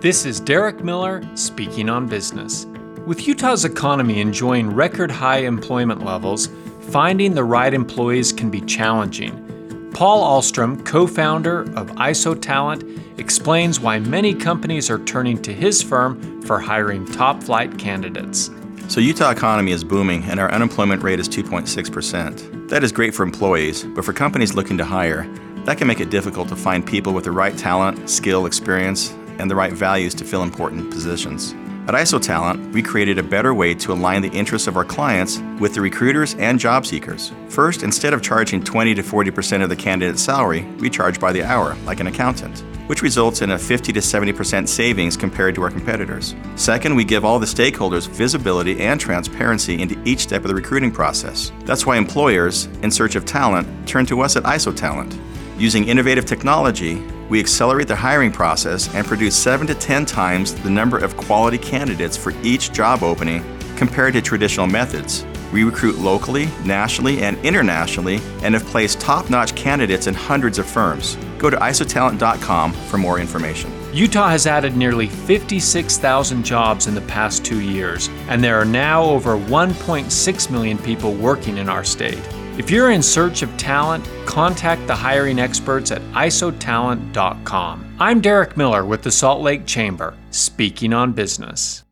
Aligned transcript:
This 0.00 0.24
is 0.24 0.40
Derek 0.40 0.82
Miller 0.82 1.22
speaking 1.34 1.90
on 1.90 2.06
business. 2.06 2.64
With 3.04 3.28
Utah's 3.28 3.66
economy 3.66 4.22
enjoying 4.22 4.70
record 4.70 5.10
high 5.10 5.40
employment 5.40 6.06
levels, 6.06 6.48
finding 6.88 7.34
the 7.34 7.44
right 7.44 7.74
employees 7.74 8.32
can 8.32 8.48
be 8.48 8.62
challenging. 8.62 9.90
Paul 9.92 10.22
Ahlstrom, 10.22 10.86
co 10.86 11.06
founder 11.06 11.64
of 11.76 11.90
IsoTalent, 11.96 13.18
explains 13.18 13.78
why 13.78 13.98
many 13.98 14.32
companies 14.32 14.88
are 14.88 15.00
turning 15.00 15.36
to 15.42 15.52
his 15.52 15.82
firm 15.82 16.40
for 16.44 16.58
hiring 16.58 17.04
top 17.04 17.42
flight 17.42 17.76
candidates. 17.78 18.50
So, 18.88 19.02
Utah 19.02 19.32
economy 19.32 19.72
is 19.72 19.84
booming 19.84 20.22
and 20.24 20.40
our 20.40 20.50
unemployment 20.50 21.02
rate 21.02 21.20
is 21.20 21.28
2.6%. 21.28 22.70
That 22.70 22.82
is 22.82 22.90
great 22.90 23.14
for 23.14 23.22
employees, 23.22 23.84
but 23.84 24.06
for 24.06 24.14
companies 24.14 24.54
looking 24.54 24.78
to 24.78 24.84
hire, 24.86 25.28
that 25.66 25.76
can 25.76 25.86
make 25.86 26.00
it 26.00 26.08
difficult 26.08 26.48
to 26.48 26.56
find 26.56 26.86
people 26.86 27.12
with 27.12 27.24
the 27.24 27.32
right 27.32 27.56
talent, 27.58 28.08
skill, 28.08 28.46
experience, 28.46 29.14
and 29.40 29.50
the 29.50 29.56
right 29.56 29.72
values 29.72 30.14
to 30.14 30.24
fill 30.24 30.42
important 30.42 30.90
positions. 30.90 31.54
At 31.88 31.94
IsoTalent, 31.94 32.72
we 32.72 32.82
created 32.82 33.18
a 33.18 33.22
better 33.22 33.52
way 33.52 33.74
to 33.74 33.92
align 33.92 34.22
the 34.22 34.30
interests 34.30 34.68
of 34.68 34.76
our 34.76 34.84
clients 34.84 35.40
with 35.58 35.74
the 35.74 35.80
recruiters 35.80 36.34
and 36.34 36.56
job 36.56 36.86
seekers. 36.86 37.32
First, 37.48 37.82
instead 37.82 38.12
of 38.12 38.22
charging 38.22 38.62
20 38.62 38.94
to 38.94 39.02
40% 39.02 39.62
of 39.62 39.70
the 39.70 39.74
candidate's 39.74 40.22
salary, 40.22 40.62
we 40.78 40.88
charge 40.88 41.18
by 41.18 41.32
the 41.32 41.42
hour, 41.42 41.74
like 41.86 41.98
an 41.98 42.06
accountant, 42.06 42.60
which 42.86 43.02
results 43.02 43.42
in 43.42 43.50
a 43.50 43.58
50 43.58 43.92
to 43.92 43.98
70% 43.98 44.68
savings 44.68 45.16
compared 45.16 45.54
to 45.56 45.62
our 45.62 45.70
competitors. 45.70 46.36
Second, 46.54 46.94
we 46.94 47.02
give 47.02 47.24
all 47.24 47.40
the 47.40 47.46
stakeholders 47.46 48.08
visibility 48.08 48.78
and 48.80 49.00
transparency 49.00 49.82
into 49.82 50.00
each 50.04 50.20
step 50.20 50.42
of 50.42 50.48
the 50.48 50.54
recruiting 50.54 50.92
process. 50.92 51.50
That's 51.64 51.86
why 51.86 51.96
employers, 51.96 52.66
in 52.82 52.90
search 52.92 53.16
of 53.16 53.24
talent, 53.24 53.66
turn 53.88 54.06
to 54.06 54.20
us 54.20 54.36
at 54.36 54.44
IsoTalent. 54.44 55.18
Using 55.58 55.88
innovative 55.88 56.24
technology, 56.24 57.02
we 57.30 57.40
accelerate 57.40 57.88
the 57.88 57.96
hiring 57.96 58.32
process 58.32 58.92
and 58.94 59.06
produce 59.06 59.36
7 59.36 59.66
to 59.68 59.74
10 59.74 60.04
times 60.04 60.52
the 60.52 60.68
number 60.68 60.98
of 60.98 61.16
quality 61.16 61.56
candidates 61.56 62.16
for 62.16 62.34
each 62.42 62.72
job 62.72 63.02
opening 63.02 63.42
compared 63.76 64.12
to 64.14 64.20
traditional 64.20 64.66
methods. 64.66 65.24
We 65.52 65.64
recruit 65.64 65.98
locally, 65.98 66.48
nationally, 66.64 67.22
and 67.22 67.38
internationally 67.44 68.20
and 68.42 68.54
have 68.54 68.64
placed 68.66 69.00
top 69.00 69.30
notch 69.30 69.54
candidates 69.54 70.06
in 70.06 70.14
hundreds 70.14 70.58
of 70.58 70.66
firms. 70.66 71.16
Go 71.38 71.50
to 71.50 71.56
isotalent.com 71.56 72.72
for 72.72 72.98
more 72.98 73.18
information. 73.18 73.72
Utah 73.92 74.28
has 74.28 74.46
added 74.46 74.76
nearly 74.76 75.06
56,000 75.06 76.44
jobs 76.44 76.86
in 76.86 76.94
the 76.94 77.00
past 77.02 77.44
two 77.44 77.60
years, 77.60 78.08
and 78.28 78.42
there 78.42 78.60
are 78.60 78.64
now 78.64 79.02
over 79.02 79.36
1.6 79.36 80.50
million 80.50 80.78
people 80.78 81.14
working 81.14 81.58
in 81.58 81.68
our 81.68 81.82
state. 81.82 82.22
If 82.60 82.70
you're 82.70 82.90
in 82.90 83.02
search 83.02 83.40
of 83.40 83.56
talent, 83.56 84.06
contact 84.26 84.86
the 84.86 84.94
hiring 84.94 85.38
experts 85.38 85.90
at 85.90 86.02
isotalent.com. 86.12 87.96
I'm 87.98 88.20
Derek 88.20 88.54
Miller 88.54 88.84
with 88.84 89.00
the 89.00 89.10
Salt 89.10 89.40
Lake 89.40 89.64
Chamber, 89.64 90.14
speaking 90.30 90.92
on 90.92 91.14
business. 91.14 91.84